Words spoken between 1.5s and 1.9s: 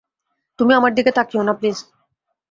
Please.